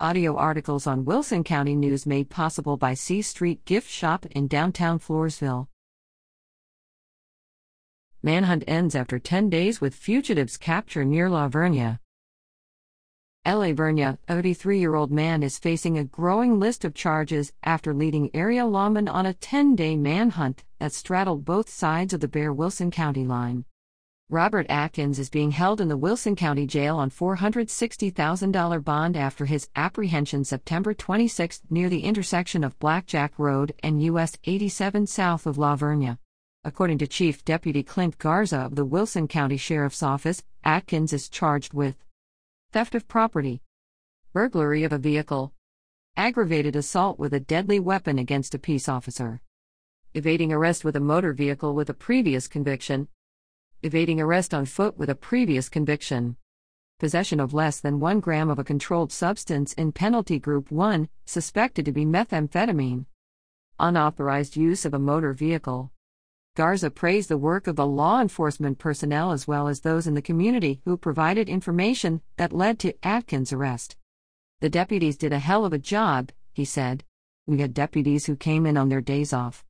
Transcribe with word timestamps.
Audio 0.00 0.34
articles 0.34 0.88
on 0.88 1.04
Wilson 1.04 1.44
County 1.44 1.76
News 1.76 2.04
made 2.04 2.28
possible 2.28 2.76
by 2.76 2.94
C 2.94 3.22
Street 3.22 3.64
Gift 3.64 3.88
Shop 3.88 4.26
in 4.26 4.48
downtown 4.48 4.98
Floresville. 4.98 5.68
Manhunt 8.20 8.64
ends 8.66 8.96
after 8.96 9.20
10 9.20 9.48
days 9.48 9.80
with 9.80 9.94
fugitives 9.94 10.56
capture 10.56 11.04
near 11.04 11.30
La 11.30 11.48
Vernia. 11.48 12.00
La 13.46 13.72
Vernia, 13.72 14.18
a 14.26 14.34
33 14.34 14.80
year 14.80 14.96
old 14.96 15.12
man, 15.12 15.44
is 15.44 15.60
facing 15.60 15.96
a 15.96 16.04
growing 16.04 16.58
list 16.58 16.84
of 16.84 16.92
charges 16.92 17.52
after 17.62 17.94
leading 17.94 18.34
area 18.34 18.64
lawmen 18.64 19.08
on 19.08 19.26
a 19.26 19.34
10 19.34 19.76
day 19.76 19.96
manhunt 19.96 20.64
that 20.80 20.92
straddled 20.92 21.44
both 21.44 21.70
sides 21.70 22.12
of 22.12 22.18
the 22.18 22.26
Bexar 22.26 22.52
Wilson 22.52 22.90
County 22.90 23.24
line. 23.24 23.64
Robert 24.34 24.66
Atkins 24.68 25.20
is 25.20 25.30
being 25.30 25.52
held 25.52 25.80
in 25.80 25.86
the 25.86 25.96
Wilson 25.96 26.34
County 26.34 26.66
Jail 26.66 26.96
on 26.96 27.08
$460,000 27.08 28.82
bond 28.84 29.16
after 29.16 29.44
his 29.44 29.68
apprehension 29.76 30.42
September 30.42 30.92
26 30.92 31.62
near 31.70 31.88
the 31.88 32.02
intersection 32.02 32.64
of 32.64 32.76
Blackjack 32.80 33.38
Road 33.38 33.74
and 33.84 34.02
US 34.02 34.36
87 34.42 35.06
south 35.06 35.46
of 35.46 35.56
La 35.56 35.76
Vernia. 35.76 36.18
According 36.64 36.98
to 36.98 37.06
Chief 37.06 37.44
Deputy 37.44 37.84
Clint 37.84 38.18
Garza 38.18 38.58
of 38.58 38.74
the 38.74 38.84
Wilson 38.84 39.28
County 39.28 39.56
Sheriff's 39.56 40.02
Office, 40.02 40.42
Atkins 40.64 41.12
is 41.12 41.28
charged 41.28 41.72
with 41.72 41.94
theft 42.72 42.96
of 42.96 43.06
property, 43.06 43.62
burglary 44.32 44.82
of 44.82 44.92
a 44.92 44.98
vehicle, 44.98 45.52
aggravated 46.16 46.74
assault 46.74 47.20
with 47.20 47.32
a 47.32 47.38
deadly 47.38 47.78
weapon 47.78 48.18
against 48.18 48.52
a 48.52 48.58
peace 48.58 48.88
officer, 48.88 49.40
evading 50.12 50.52
arrest 50.52 50.84
with 50.84 50.96
a 50.96 51.00
motor 51.00 51.32
vehicle 51.32 51.72
with 51.72 51.88
a 51.88 51.94
previous 51.94 52.48
conviction, 52.48 53.06
evading 53.84 54.20
arrest 54.20 54.54
on 54.54 54.64
foot 54.64 54.96
with 54.96 55.10
a 55.10 55.14
previous 55.14 55.68
conviction. 55.68 56.36
Possession 56.98 57.38
of 57.38 57.52
less 57.52 57.80
than 57.80 58.00
1 58.00 58.20
gram 58.20 58.48
of 58.48 58.58
a 58.58 58.64
controlled 58.64 59.12
substance 59.12 59.72
in 59.74 59.92
Penalty 59.92 60.38
Group 60.38 60.70
1, 60.70 61.08
suspected 61.26 61.84
to 61.84 61.92
be 61.92 62.06
methamphetamine. 62.06 63.04
Unauthorized 63.78 64.56
use 64.56 64.84
of 64.84 64.94
a 64.94 64.98
motor 64.98 65.32
vehicle. 65.32 65.90
Garza 66.56 66.88
praised 66.88 67.28
the 67.28 67.36
work 67.36 67.66
of 67.66 67.76
the 67.76 67.86
law 67.86 68.20
enforcement 68.20 68.78
personnel 68.78 69.32
as 69.32 69.46
well 69.46 69.68
as 69.68 69.80
those 69.80 70.06
in 70.06 70.14
the 70.14 70.22
community 70.22 70.80
who 70.84 70.96
provided 70.96 71.48
information 71.48 72.22
that 72.36 72.52
led 72.52 72.78
to 72.78 72.94
Atkins' 73.04 73.52
arrest. 73.52 73.96
The 74.60 74.70
deputies 74.70 75.16
did 75.16 75.32
a 75.32 75.40
hell 75.40 75.64
of 75.64 75.72
a 75.72 75.78
job, 75.78 76.30
he 76.52 76.64
said. 76.64 77.04
We 77.46 77.58
had 77.58 77.74
deputies 77.74 78.26
who 78.26 78.36
came 78.36 78.64
in 78.64 78.76
on 78.76 78.88
their 78.88 79.02
days 79.02 79.32
off. 79.32 79.64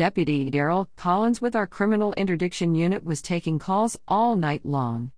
Deputy 0.00 0.50
Daryl 0.50 0.86
Collins 0.96 1.42
with 1.42 1.54
our 1.54 1.66
criminal 1.66 2.14
interdiction 2.14 2.74
unit 2.74 3.04
was 3.04 3.20
taking 3.20 3.58
calls 3.58 3.98
all 4.08 4.34
night 4.34 4.64
long. 4.64 5.12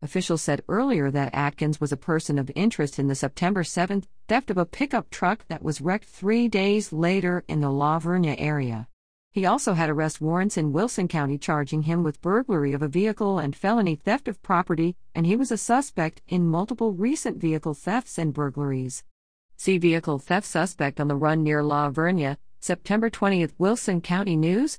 Officials 0.00 0.40
said 0.40 0.64
earlier 0.66 1.10
that 1.10 1.34
Atkins 1.34 1.78
was 1.78 1.92
a 1.92 1.98
person 1.98 2.38
of 2.38 2.50
interest 2.54 2.98
in 2.98 3.08
the 3.08 3.14
September 3.14 3.62
7th 3.62 4.04
theft 4.26 4.48
of 4.48 4.56
a 4.56 4.64
pickup 4.64 5.10
truck 5.10 5.44
that 5.48 5.62
was 5.62 5.82
wrecked 5.82 6.06
three 6.06 6.48
days 6.48 6.90
later 6.90 7.44
in 7.48 7.60
the 7.60 7.68
La 7.68 7.98
Vernia 7.98 8.34
area. 8.38 8.88
He 9.30 9.44
also 9.44 9.74
had 9.74 9.90
arrest 9.90 10.22
warrants 10.22 10.56
in 10.56 10.72
Wilson 10.72 11.06
County 11.06 11.36
charging 11.36 11.82
him 11.82 12.02
with 12.02 12.22
burglary 12.22 12.72
of 12.72 12.80
a 12.80 12.88
vehicle 12.88 13.38
and 13.38 13.54
felony 13.54 13.94
theft 13.94 14.26
of 14.26 14.42
property, 14.42 14.96
and 15.14 15.26
he 15.26 15.36
was 15.36 15.52
a 15.52 15.58
suspect 15.58 16.22
in 16.26 16.48
multiple 16.48 16.94
recent 16.94 17.36
vehicle 17.36 17.74
thefts 17.74 18.16
and 18.16 18.32
burglaries. 18.32 19.04
See 19.58 19.76
vehicle 19.76 20.18
theft 20.18 20.46
suspect 20.46 20.98
on 20.98 21.08
the 21.08 21.14
run 21.14 21.42
near 21.42 21.62
La 21.62 21.90
Vernia, 21.90 22.38
September 22.64 23.10
20th 23.10 23.52
Wilson 23.58 24.00
County 24.00 24.36
News. 24.36 24.78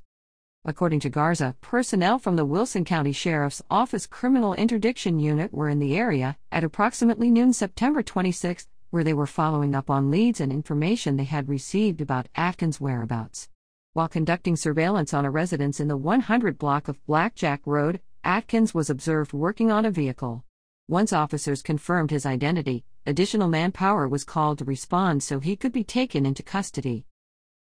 According 0.66 1.02
to 1.02 1.10
Garza, 1.12 1.56
personnel 1.62 2.18
from 2.18 2.36
the 2.36 2.44
Wilson 2.44 2.84
County 2.84 3.12
Sheriff's 3.12 3.62
Office 3.70 4.08
Criminal 4.08 4.56
Interdiction 4.56 5.20
Unit 5.20 5.54
were 5.54 5.70
in 5.70 5.78
the 5.78 5.96
area 5.96 6.36
at 6.52 6.64
approximately 6.64 7.30
noon 7.30 7.54
September 7.54 8.02
26, 8.02 8.68
where 8.90 9.04
they 9.04 9.14
were 9.14 9.28
following 9.28 9.76
up 9.76 9.92
on 9.92 10.10
leads 10.10 10.42
and 10.42 10.52
information 10.52 11.16
they 11.16 11.26
had 11.26 11.48
received 11.48 12.02
about 12.02 12.28
Atkins' 12.34 12.82
whereabouts. 12.82 13.50
While 13.94 14.08
conducting 14.08 14.56
surveillance 14.56 15.14
on 15.14 15.24
a 15.24 15.30
residence 15.30 15.80
in 15.80 15.88
the 15.88 15.96
100 15.96 16.58
block 16.58 16.88
of 16.88 17.06
Blackjack 17.06 17.62
Road, 17.68 18.02
Atkins 18.24 18.74
was 18.74 18.90
observed 18.90 19.32
working 19.32 19.72
on 19.72 19.86
a 19.86 19.92
vehicle. 19.92 20.44
Once 20.88 21.14
officers 21.14 21.62
confirmed 21.62 22.10
his 22.10 22.26
identity, 22.26 22.84
additional 23.06 23.48
manpower 23.48 24.08
was 24.08 24.24
called 24.24 24.58
to 24.58 24.66
respond 24.66 25.22
so 25.22 25.40
he 25.40 25.56
could 25.56 25.72
be 25.72 25.84
taken 25.84 26.26
into 26.26 26.42
custody 26.42 27.06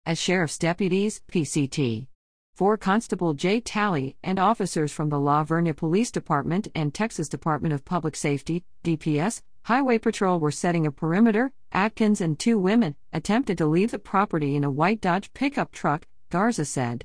as 0.07 0.19
sheriff's 0.19 0.59
deputies, 0.59 1.21
PCT. 1.31 2.07
Four 2.55 2.77
Constable 2.77 3.35
Jay 3.35 3.61
Talley 3.61 4.17
and 4.23 4.39
officers 4.39 4.93
from 4.93 5.09
the 5.09 5.21
La 5.21 5.45
Vernia 5.45 5.77
Police 5.77 6.11
Department 6.11 6.69
and 6.75 6.93
Texas 6.93 7.29
Department 7.29 7.73
of 7.73 7.85
Public 7.85 8.17
Safety, 8.17 8.65
DPS, 8.85 9.43
Highway 9.65 9.99
Patrol 9.99 10.41
were 10.41 10.51
setting 10.51 10.87
a 10.87 10.93
perimeter. 10.93 11.53
Atkins 11.73 12.21
and 12.21 12.39
two 12.39 12.59
women 12.59 12.97
attempted 13.13 13.57
to 13.59 13.67
leave 13.67 13.93
the 13.93 13.99
property 13.99 14.57
in 14.57 14.65
a 14.65 14.71
white 14.71 15.01
Dodge 15.01 15.33
pickup 15.33 15.71
truck, 15.71 16.07
Garza 16.31 16.65
said. 16.65 17.05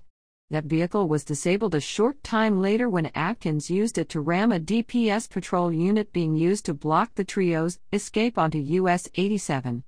That 0.50 0.66
vehicle 0.66 1.07
was 1.07 1.23
disabled 1.23 1.75
a 1.75 1.79
short 1.79 2.23
time 2.23 2.61
later 2.61 2.89
when 2.89 3.11
Atkins 3.16 3.69
used 3.69 3.97
it 3.97 4.09
to 4.09 4.22
ram 4.22 4.51
a 4.51 4.59
DPS 4.59 5.29
patrol 5.29 5.72
unit 5.72 6.13
being 6.13 6.35
used 6.35 6.66
to 6.66 6.73
block 6.73 7.16
the 7.16 7.25
trio's 7.25 7.79
escape 7.91 8.38
onto 8.38 8.57
US 8.57 9.07
87. 9.16 9.84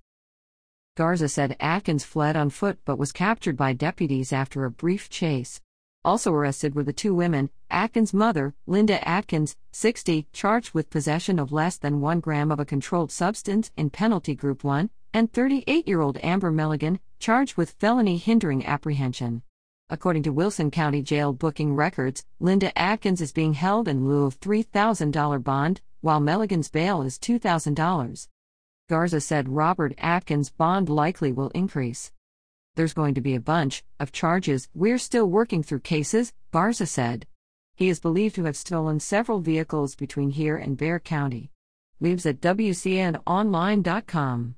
Garza 0.98 1.30
said 1.30 1.56
Atkins 1.60 2.04
fled 2.04 2.36
on 2.36 2.50
foot 2.50 2.80
but 2.84 2.98
was 2.98 3.12
captured 3.12 3.56
by 3.56 3.72
deputies 3.72 4.34
after 4.34 4.66
a 4.66 4.72
brief 4.72 5.12
chase. 5.12 5.62
Also 6.04 6.34
arrested 6.34 6.74
were 6.74 6.84
the 6.84 6.92
two 6.92 7.14
women 7.14 7.52
Atkins' 7.70 8.16
mother, 8.16 8.56
Linda 8.66 9.08
Atkins, 9.08 9.56
60, 9.74 10.26
charged 10.34 10.74
with 10.74 10.90
possession 10.90 11.38
of 11.38 11.52
less 11.52 11.78
than 11.78 12.02
1 12.02 12.20
gram 12.20 12.52
of 12.52 12.60
a 12.60 12.66
controlled 12.66 13.12
substance 13.12 13.70
in 13.78 13.92
Penalty 13.92 14.34
Group 14.34 14.64
1, 14.64 14.90
and 15.14 15.32
38 15.32 15.88
year 15.88 16.02
old 16.02 16.18
Amber 16.24 16.50
Milligan, 16.50 17.00
charged 17.20 17.58
with 17.58 17.78
felony 17.78 18.18
hindering 18.18 18.66
apprehension. 18.66 19.44
According 19.92 20.24
to 20.24 20.34
Wilson 20.34 20.72
County 20.72 21.04
Jail 21.04 21.32
booking 21.32 21.76
records, 21.76 22.26
Linda 22.40 22.76
Atkins 22.76 23.22
is 23.22 23.32
being 23.32 23.54
held 23.54 23.88
in 23.88 24.08
lieu 24.08 24.26
of 24.26 24.40
$3,000 24.40 25.44
bond, 25.44 25.80
while 26.02 26.20
Milligan's 26.20 26.72
bail 26.72 27.04
is 27.04 27.20
$2,000. 27.20 28.28
Garza 28.90 29.20
said 29.20 29.50
Robert 29.50 29.94
Atkins' 29.98 30.50
bond 30.50 30.88
likely 30.88 31.34
will 31.34 31.50
increase. 31.50 32.14
There's 32.76 32.94
going 32.94 33.16
to 33.16 33.22
be 33.22 33.36
a 33.36 33.42
bunch 33.42 33.84
of 34.00 34.12
charges, 34.12 34.70
we're 34.74 34.98
still 34.98 35.30
working 35.30 35.62
through 35.62 35.82
cases, 35.82 36.34
Garza 36.52 36.86
said. 36.86 37.28
He 37.76 37.90
is 37.90 38.00
believed 38.00 38.36
to 38.36 38.46
have 38.46 38.56
stolen 38.56 39.00
several 39.00 39.40
vehicles 39.40 39.96
between 39.96 40.30
here 40.30 40.56
and 40.56 40.78
Bexar 40.78 41.02
County. 41.02 41.52
Leaves 42.00 42.26
at 42.26 42.40
WCNOnline.com. 42.40 44.56